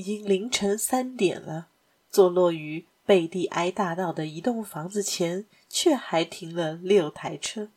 [0.00, 1.68] 已经凌晨三点了，
[2.10, 7.68] 坐落于贝蒂埃大道的一栋房子前，却还停了六台车。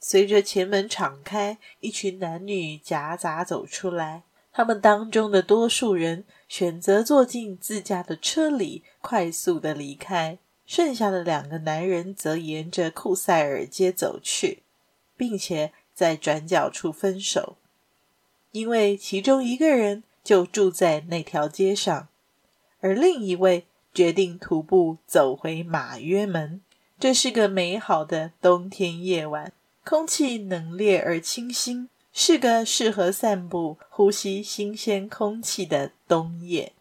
[0.00, 4.24] 随着前门敞开，一群男女夹杂走出来。
[4.52, 10.36] 他们当中的多数人选择坐进自家的车里，快速的离开。
[10.66, 14.64] 剩下的两个男人则沿着库塞尔街走去，
[15.16, 17.56] 并且在转角处分手，
[18.50, 20.02] 因为其中一个人。
[20.22, 22.08] 就住在那条街上，
[22.80, 26.60] 而另一位决定徒步走回马约门。
[26.98, 29.52] 这是个美好的冬天夜晚，
[29.84, 36.72] 空气冷冽而清新，是个适合散步、呼吸新鲜空气的冬夜。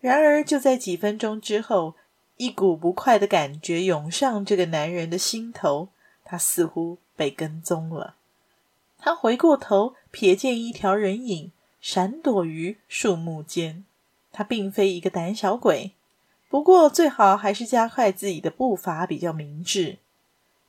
[0.00, 1.94] 然而，就在几分钟之后，
[2.36, 5.88] 一股不快的感觉涌上这个男人的心头，
[6.22, 8.16] 他似乎被跟踪了。
[8.98, 11.50] 他回过头，瞥见一条人影。
[11.86, 13.84] 闪躲于树木间，
[14.32, 15.92] 他并非一个胆小鬼，
[16.48, 19.98] 不过最好还是加快自己的步伐比较明智。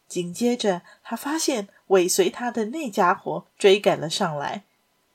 [0.09, 4.65] 紧接着，他发现尾随他的那家伙追赶了上来，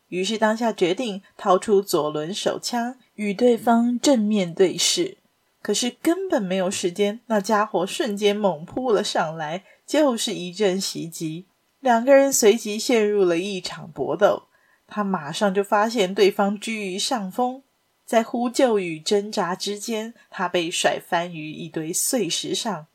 [0.09, 5.19] 于是当下决定掏出左轮手枪与对方正面对视。
[5.61, 11.45] 可是根本没有时间，那家伙瞬间猛扑了上来，就是一阵袭击，
[11.81, 14.45] 两个人随即陷入了一场搏斗。
[14.91, 17.63] 他马上就发现对方居于上风，
[18.05, 22.87] 在呼救与挣扎之间，他被甩翻于一堆碎石上。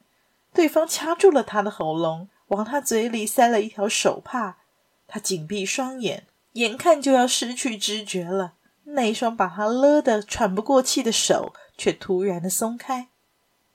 [0.54, 4.58] 对方掐住了他的喉咙，往他嘴里塞了一条手帕。
[5.08, 8.54] 他紧闭双眼，眼看就要失去知觉了。
[8.86, 13.08] 那双把他勒得喘不过气的手却突然的松开。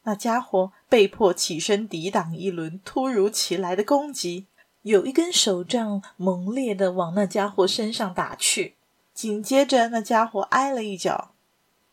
[0.04, 4.46] 那家伙被迫起身抵挡一轮突如其来的攻击。
[4.82, 8.76] 有一根手杖猛烈地往那家伙身上打去，
[9.12, 11.32] 紧接着那家伙挨了一脚，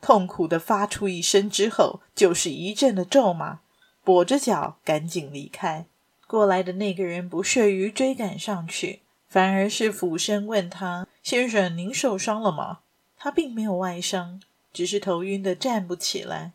[0.01, 3.59] 痛苦地发出一声之后，就是一阵的咒骂，
[4.05, 5.85] 跛着脚赶紧离开。
[6.27, 12.79] 过来的那个人不屑于追赶上去，反而是俯身问他：“先生，您受伤了吗？”
[13.19, 16.53] 他并没有外伤，只是头晕的站不起来。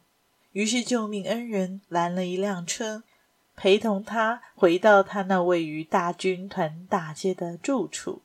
[0.53, 3.03] 于是救命恩人拦了一辆车。
[3.62, 8.21] 陪同他回到他那位于大军团大街的住处。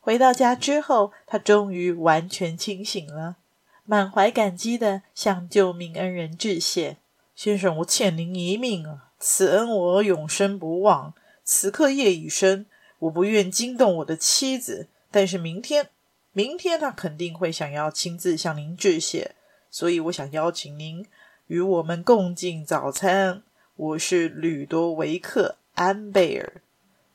[0.00, 3.36] 回到家之后，他终于完全清醒了，
[3.84, 6.96] 满怀感激地向救命恩人致谢
[7.36, 11.12] ：“先生，我欠您一命啊，此恩我永生不忘。
[11.44, 12.64] 此刻夜已深，
[13.00, 15.90] 我不愿惊动我的妻子，但是明天，
[16.32, 19.32] 明天他肯定会想要亲自向您致谢，
[19.70, 21.06] 所以我想邀请您
[21.48, 23.42] 与我们共进早餐。”
[23.76, 26.62] 我是吕多维克·安贝尔，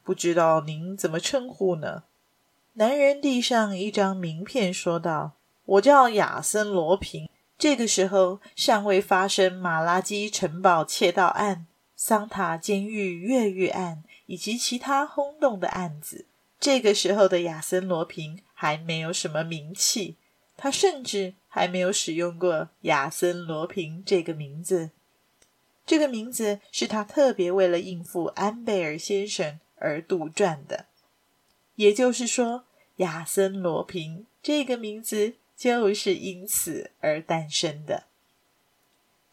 [0.04, 2.04] 不知道您怎么称呼呢？
[2.74, 5.32] 男人递上一张名片，说道
[5.66, 7.28] ：“我叫亚森·罗平。
[7.58, 16.28] 这个时候尚未发生马拉基城堡窃盗案、桑塔监狱越狱案以及其他轰动的案子。
[16.60, 20.16] 这个时候的亚森·罗平还没有什么名气，
[20.56, 24.92] 他甚至还没有使用过亚森·罗平这个名字。”
[25.92, 30.86] 这个名字是他特别为了应付安贝尔先生而杜撰的，
[31.76, 32.64] 也就是说，
[32.96, 38.06] 亚森·罗平这个名字就是因此而诞生的。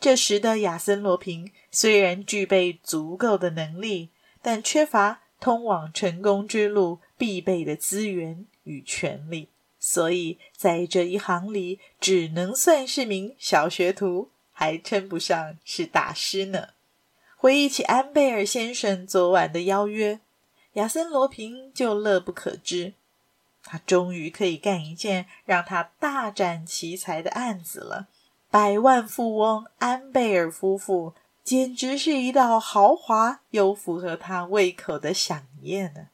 [0.01, 4.09] 这时的亚森·罗平虽然具备足够的能力，
[4.43, 9.47] 但缺乏通往成功之路必备的资源与权力，
[9.79, 14.33] 所以在这一行里只能算是名小学徒。
[14.59, 16.71] 还称不上是大师呢。
[17.37, 20.19] 回忆起安贝尔先生昨晚的邀约，
[20.73, 22.95] 亚森·罗平就乐不可支。
[23.63, 28.09] 他终于可以干一件让他大展奇才的案子了。
[28.51, 31.15] 百万富翁安贝尔夫妇
[31.45, 36.09] 简直是一道豪华又符合他胃口的饗宴呢。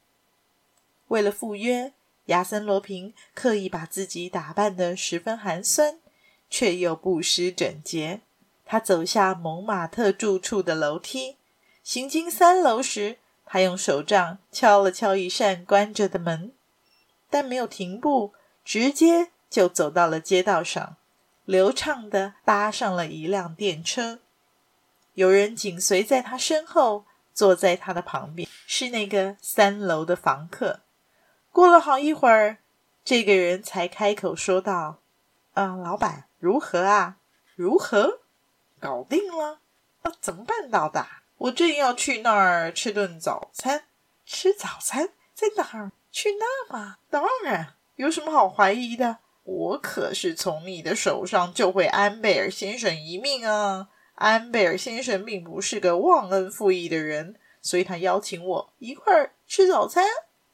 [1.08, 1.94] 为了赴约，
[2.26, 5.99] 亚森·罗平刻意把自己打扮得十分寒酸，
[6.50, 8.20] 却又不失整洁。
[8.75, 11.37] 他走下蒙马特住处的楼梯，
[11.85, 16.53] 行经三楼时，他用手杖敲了敲一扇关着的门。
[17.31, 18.35] 但没有停步，
[18.65, 20.97] 直接就走到了街道上，
[21.44, 24.19] 流畅地搭上了一辆电车。
[25.12, 30.81] 有人紧随在他身后，坐在他的旁边，是那个三楼的房客。
[31.53, 32.59] 过了好一会儿，
[33.05, 34.99] 这个人才开口说道
[35.55, 37.19] ：“嗯，老板，如何啊？
[37.55, 38.24] 如何？
[38.84, 39.60] 搞定了？
[40.02, 41.06] 那，怎么办到的？
[41.38, 43.84] 我正要去那儿吃顿早餐。
[44.26, 45.14] 吃早餐？
[45.32, 45.92] 在哪儿？
[46.12, 46.98] 去那吗？
[47.08, 49.20] 当然，有什么好怀疑的？
[49.44, 53.88] 我可是从你的手上救回安贝尔先生一命啊！
[54.16, 60.04] 安贝尔先生并不是个忘恩负义的人，所以他邀请我一块儿吃早餐。”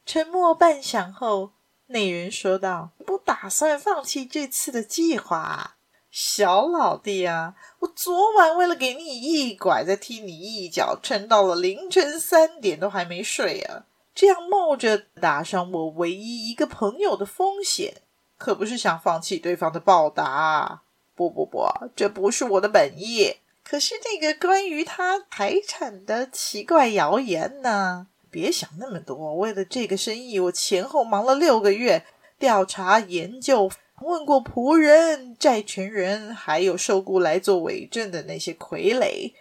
[0.06, 1.54] 沉默半晌后，
[1.88, 5.76] 那人说道：“不打算放弃这次的计划，
[6.10, 7.54] 小老弟啊！
[7.78, 13.84] 我昨晚为了给你一拐，再踢你一脚，撑到了凌晨三点都还没睡啊！
[14.14, 18.02] 这样冒着打伤我唯一一个朋友的风险，
[18.36, 20.82] 可不是想放弃对方的报答。
[21.14, 23.36] 不不不，这不是我的本意。
[23.62, 29.34] 可是那个关于他财产的奇怪谣言呢？”别想那么多！
[29.34, 32.04] 为了这个生意，我前后忙了六个月，
[32.38, 39.32] 调查研究，问过仆人、债权人，还有受雇来做伪证的那些傀儡。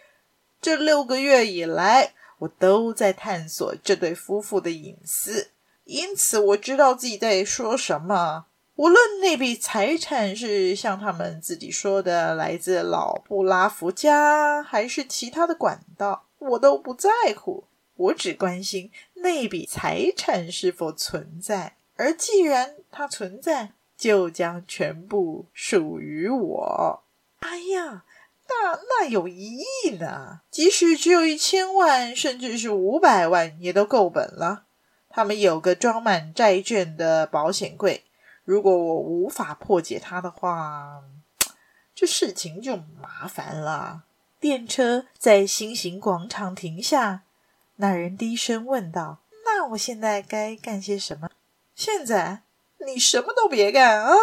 [0.61, 5.51] 这六个月以来，我都在探索这对夫妇的隐私，
[5.85, 8.45] 因此我知道自己在说什么。
[8.75, 17.65] 无论那笔财产是像他们自己说的来自老布拉福家，还是其他的管道，我都不在乎。
[17.95, 27.04] 我只关心那笔财产是否存在，而既然它存在，就将全部属于我。
[27.42, 28.06] 哎呀，
[28.48, 30.40] 那那有一亿呢？
[30.50, 34.63] 即使只有一千万，甚至是五百万，也都够本了。
[35.10, 38.06] 他们有个装满债券的保险柜，
[38.46, 41.04] 如果我无法破解它的话，
[41.94, 44.04] 这事情就麻烦了。
[44.40, 47.24] 电车在新型广场停下。
[47.75, 51.30] 那人低声问道：“那我现在该干些什么
[51.75, 52.44] ？”“现在
[52.86, 54.14] 你什么都别干啊，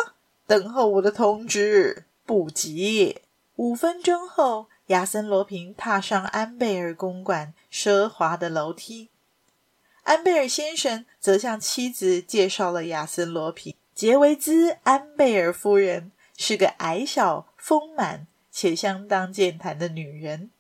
[0.47, 2.05] 等候我的通知。
[2.27, 3.23] ”“不急。”
[3.57, 9.11] 五分钟后，亚森·罗平踏上安贝尔公馆奢华的楼梯。
[10.03, 20.51] 安贝尔先生则向妻子介绍了亚森·罗平：杰维兹·安贝尔夫人是个矮小、丰满且相当健谈的女人。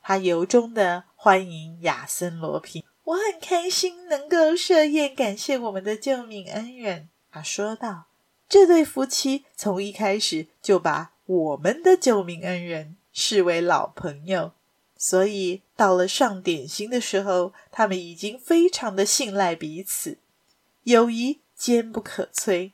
[0.00, 7.08] 她由衷的欢迎亚森·罗平，我很开心能够设宴感谢我们的救命恩人。
[7.36, 8.06] 他说道
[8.48, 14.52] ：“这对夫妻从一开始就把我们的救命恩人视为老朋友，
[14.96, 20.16] 所以到了上点心的时候，他们已经非常的信赖彼此，
[20.84, 22.70] 友谊坚不可摧。”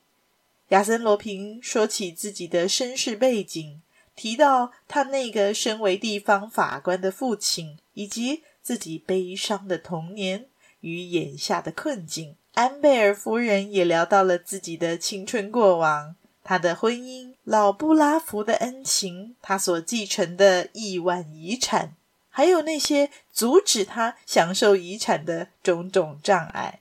[0.70, 3.82] 亚森·罗平说起自己的身世背景。
[4.14, 10.46] 提到他那个身为地方法官的父亲，以及自己悲伤的童年
[10.82, 16.14] 与眼下的困境，安贝尔夫人也聊到了自己的青春过往，
[16.44, 21.94] 她的婚姻，老布拉福的恩情，她所继承的亿万遗产，
[22.28, 26.80] 还有那些阻止她享受遗产的种种障碍，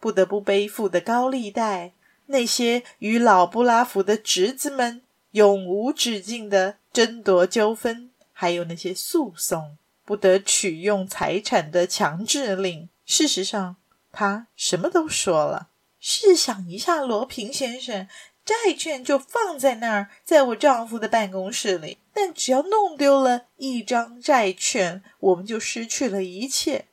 [0.00, 1.92] 不得不背负的高利贷，
[2.26, 5.02] 那些与老布拉福的侄子们。
[5.32, 12.90] 永无止境的争夺纠纷，还有那些诉讼，不得取用财产的强制令。
[13.06, 13.76] 事实上，
[14.12, 15.70] 他什么都说了。
[15.98, 18.06] 试想一下，罗平先生，
[18.44, 21.98] 债券就放在那儿，在我丈夫的办公室里。
[22.12, 26.86] 但只要弄丢了一张债券，我们就失去了一切。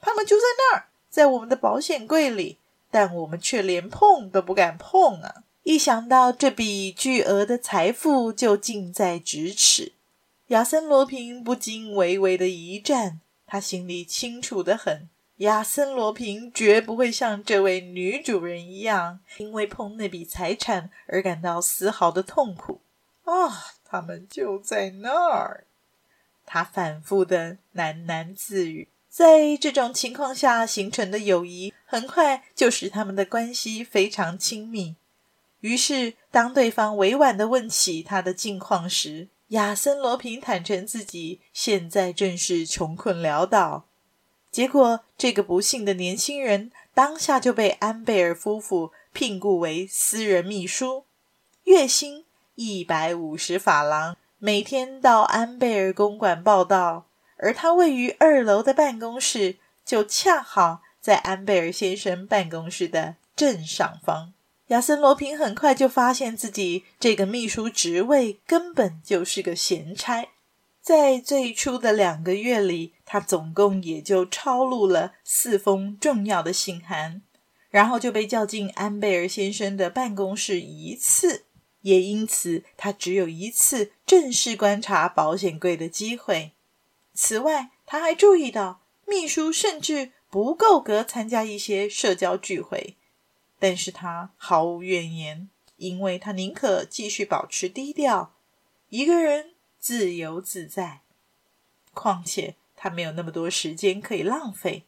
[0.00, 2.58] 他们就在那儿，在我们的保险柜里，
[2.90, 5.44] 但我们却连碰都不敢碰啊！
[5.62, 9.92] 一想到这笔巨额的财富就近在咫尺，
[10.48, 13.20] 亚森·罗平不禁微微的一颤。
[13.46, 15.08] 他心里清楚得很，
[15.44, 22.80] 亚森·罗平绝不会像这位女主人一样，因为碰那笔财产而感到丝毫的痛苦。
[23.24, 25.66] 啊，他们就在那儿，
[26.46, 28.88] 他反复的喃喃自语。
[29.10, 34.96] 在这种情况下形成的友谊，很快就使他们的关系非常亲密。
[35.60, 43.84] 于是，当对方委婉的问起他的近况时，亚森·罗平坦诚自己现在正是穷困潦倒。
[44.54, 51.06] 结果，这个不幸的年轻人当下就被安贝尔夫妇聘雇为私人秘书，
[51.64, 57.06] 月薪一百五十法郎，每天到安贝尔公馆报到，
[57.38, 64.34] 而他位于二楼的办公室就恰好在安贝尔先生办公室的正上方。
[64.68, 70.28] 亚森·罗平很快就发现自己这个秘书职位根本就是个闲差。
[70.84, 77.22] 在最初的两个月里，他总共也就抄录了四封重要的信函，
[77.70, 81.46] 然后就被叫进安贝尔先生的办公室一次。
[81.80, 86.52] 也因此，他只有一次正式观察保险柜的机会。
[87.14, 92.98] 此外，他还注意到，秘书甚至不够格参加一些社交聚会。
[93.58, 95.48] 但是他毫无怨言，
[95.78, 98.34] 因为他宁可继续保持低调，
[98.90, 99.53] 一个人
[99.84, 101.02] 自由自在。
[101.92, 104.84] 况且他没有那么多时间可以浪费。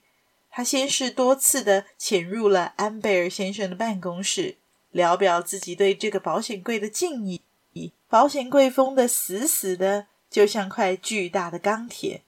[0.49, 4.57] 他先是多次的潜入了安贝尔先生的办公室，
[4.91, 7.43] 聊表自己对这个保险柜的敬意。
[8.09, 12.23] 保险柜封得死死的，就像块巨大的钢铁，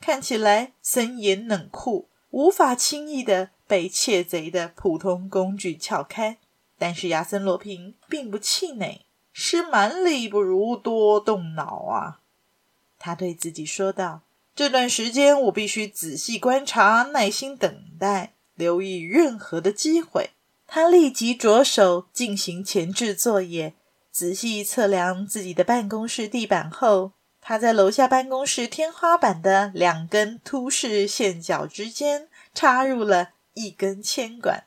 [0.00, 3.50] 看起来森严冷酷，无法轻易的。
[3.68, 6.38] 被窃贼的普通工具撬开，
[6.76, 12.20] 但是亚森·罗平并不气馁，是蛮力不如多动脑啊。
[12.98, 14.22] 他对自己说道
[14.54, 20.30] ：“这段时间我必须仔细观察，耐心等待，留意任何的机会。”
[20.66, 23.74] 他立即着手进行前置作业，
[24.10, 33.30] 仔细测量自己的办公室地板后，他在楼下办公室天花板的两根凸式线脚之间插入了。
[33.54, 34.64] 一根铅管，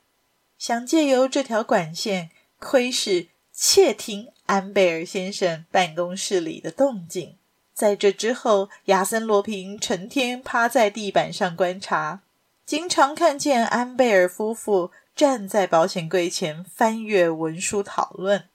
[0.58, 2.30] 想借由这条管线
[2.60, 7.38] 窥视、窃听安贝尔先生办公室里的动静。
[7.72, 12.22] 在这之后，亚森·罗平成天趴在地板上观察，
[12.66, 18.50] 经常看见安贝尔夫妇站在保险柜前翻阅文书讨论。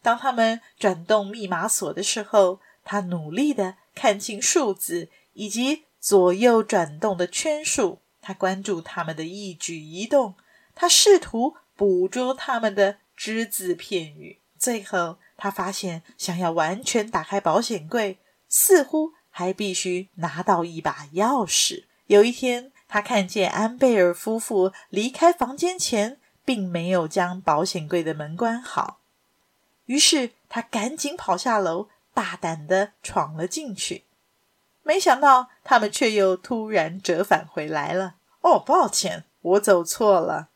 [0.00, 8.00] 当他们转动密码锁的时候，他努力地看清数字以及左右转动的圈数。
[8.22, 10.34] 他关注他们的一举一动，
[10.74, 14.37] 他试图捕捉他们的只字片语。
[14.58, 21.84] 最后，他发现，想要完全打开保险柜，似乎还必须拿到一把钥匙。
[22.06, 28.98] 有一天，他看见安贝尔夫妇离开房间前，并没有将保险柜的门关好，
[29.86, 34.04] 于是他赶紧跑下楼，大胆的闯了进去。
[34.82, 38.14] 没想到，他们却又突然折返回来了。
[38.40, 40.48] 哦，抱歉，我走错了。”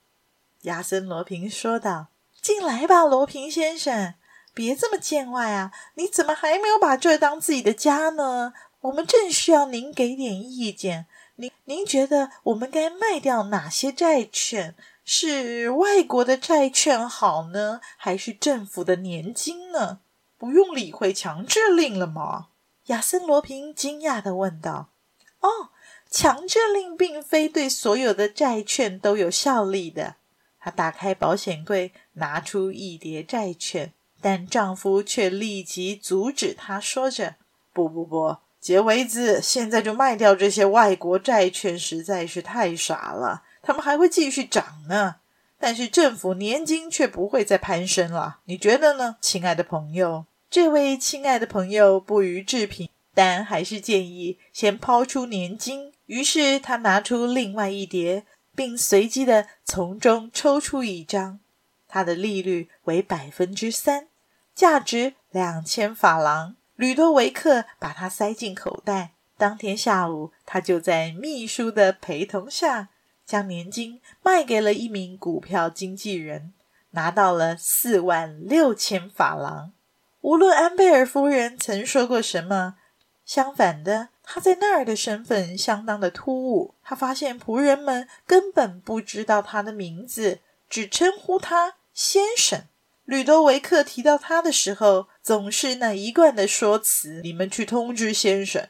[0.62, 2.06] 亚森·罗平说道。
[2.42, 4.14] “进来吧，罗平先生，
[4.52, 5.70] 别这么见外啊！
[5.94, 8.52] 你怎么还没有把这当自己的家呢？
[8.80, 11.06] 我们正需要您给点意见。
[11.36, 14.74] 您您觉得我们该卖掉哪些债券？
[15.04, 20.00] 是外国的债券好呢，还是政府的年金呢？
[20.36, 22.48] 不用理会强制令了吗？”
[22.86, 24.88] 亚森·罗平惊讶的问道。
[25.38, 25.70] “哦。”
[26.10, 30.16] 强制令并非对所有的债券都有效力的。
[30.62, 37.34] 她打开保险柜，拿出一叠债券，但丈夫却立即阻止她，说着
[37.74, 45.16] ：“不不不，杰维兹，现在就卖掉这些外国债券实在是太傻了，他们还会继续涨呢。
[45.58, 55.92] 但是政府年金却不会再攀升了，你觉得呢，亲爱的朋友？”这位亲爱的朋友不予置评，但还是建议先抛出年金。
[56.04, 61.40] 于是他拿出另外一叠，并随机地从中抽出一张，
[61.88, 64.08] 它的利率为百分之三，
[64.54, 66.56] 价值两千法郎。
[66.76, 69.12] 吕多维克把它塞进口袋。
[69.36, 72.88] 当天下午，他就在秘书的陪同下，
[73.26, 76.52] 将年金卖给了一名股票经纪人，
[76.90, 79.72] 拿到了四万六千法郎。
[80.20, 82.76] 无论安贝尔夫人曾说过什么，
[83.24, 84.10] 相反的。
[84.22, 86.74] 他在那儿的身份相当的突兀。
[86.82, 92.64] 他发现仆人们根本不知道他的名字，只称呼他先生。
[93.04, 98.68] 吕多维克提到他的时候，总是那一贯的说辞：“你们去通知先生。”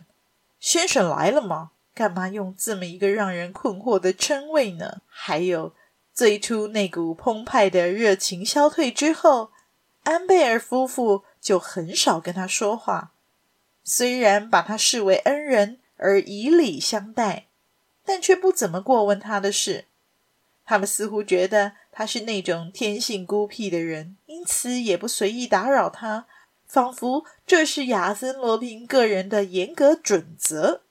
[0.59, 1.73] 先生来了吗？
[1.95, 5.03] 干嘛用这么一个让人困惑的称谓呢？
[5.07, 5.75] 还有，
[6.15, 9.51] 最初那股澎湃的热情消退之后，
[10.05, 13.12] 安贝尔夫妇就很少跟他说话。
[13.85, 17.47] 虽然把他视为恩人而以礼相待，
[18.05, 19.87] 但却不怎么过问他的事。
[20.65, 26.27] 他们似乎觉得他是那种天性孤僻的人，因此也不随意打扰他，
[26.67, 30.83] 仿佛这是亚森·罗平个人的严格准则。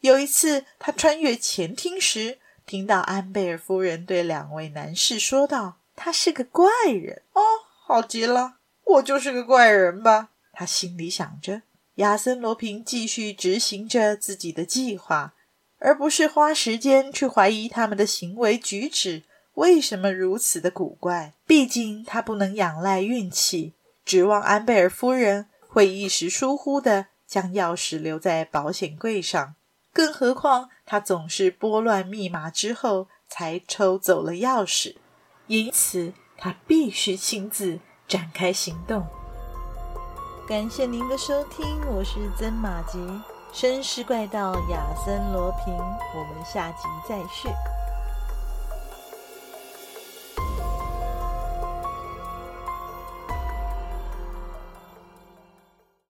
[0.00, 7.42] 有一次，他穿越前厅时，听到安贝尔夫人对两位男士说道：“他是个怪人。”哦，
[7.84, 10.30] 好极了，我就是个怪人吧？
[10.52, 11.62] 他心里想着。
[11.96, 15.34] 亚森·罗平继续执行着自己的计划，
[15.78, 21.34] 而不是花时间去怀疑他们的行为举止，为什么如此的古怪。
[21.46, 29.54] 毕竟他不能仰赖运气，指望安贝尔夫人会一时疏忽地将钥匙留在保险柜上。
[29.92, 34.96] 更何况他总是拨乱密码之后才抽走了钥匙，
[35.46, 39.06] 因此他必须亲自展开行动。
[40.48, 42.98] 感谢您的收听，我是曾马吉，
[43.54, 47.48] 绅士怪盗亚森罗平，我们下集再续。